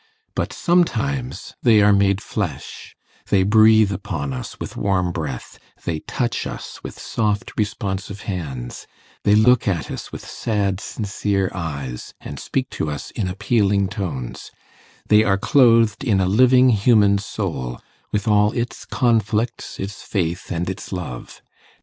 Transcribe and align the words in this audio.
But 0.33 0.51
sometimes 0.51 1.53
they 1.61 1.79
are 1.83 1.93
made 1.93 2.21
flesh; 2.23 2.95
they 3.29 3.43
breathe 3.43 3.91
upon 3.91 4.33
us 4.33 4.59
with 4.59 4.75
warm 4.75 5.11
breath, 5.11 5.59
they 5.85 5.99
touch 5.99 6.47
us 6.47 6.81
with 6.83 6.97
soft 6.97 7.51
responsive 7.55 8.21
hands, 8.21 8.87
they 9.25 9.35
look 9.35 9.67
at 9.67 9.91
us 9.91 10.11
with 10.11 10.27
sad 10.27 10.79
sincere 10.81 11.51
eyes, 11.53 12.15
and 12.19 12.39
speak 12.39 12.71
to 12.71 12.89
us 12.89 13.11
in 13.11 13.27
appealing 13.27 13.89
tones; 13.89 14.49
they 15.07 15.23
are 15.23 15.37
clothed 15.37 16.03
in 16.03 16.19
a 16.19 16.25
living 16.25 16.69
human 16.71 17.19
soul, 17.19 17.79
with 18.11 18.27
all 18.27 18.53
its 18.53 18.85
conflicts, 18.85 19.79
its 19.79 20.01
faith, 20.01 20.49
and 20.51 20.67
its 20.67 20.91
love. 20.91 21.43